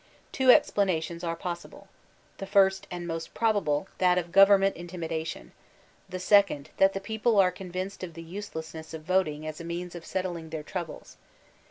Two 0.31 0.49
explanations 0.49 1.23
are 1.23 1.35
possible: 1.35 1.87
the 2.39 2.47
first, 2.47 2.87
and 2.89 3.05
most 3.05 3.35
probable, 3.35 3.87
that 3.99 4.17
of 4.17 4.31
govern' 4.31 4.61
mmtal 4.61 4.73
intimidation; 4.73 5.51
the 6.09 6.17
second, 6.17 6.71
that 6.77 6.93
the 6.93 6.99
people 6.99 7.37
are 7.39 7.51
con 7.51 7.71
vinced 7.71 8.01
of 8.01 8.15
the 8.15 8.23
uselessness 8.23 8.95
of 8.95 9.03
voting 9.03 9.45
as 9.45 9.61
a 9.61 9.63
means 9.63 9.93
of 9.93 10.03
settling 10.03 10.49
their 10.49 10.63
troubles. 10.63 11.17